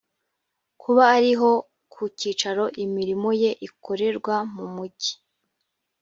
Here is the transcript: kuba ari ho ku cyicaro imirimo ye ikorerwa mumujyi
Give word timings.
kuba 0.81 1.03
ari 1.17 1.31
ho 1.39 1.51
ku 1.93 2.01
cyicaro 2.17 2.65
imirimo 2.85 3.29
ye 3.41 3.51
ikorerwa 3.67 4.35
mumujyi 4.53 5.13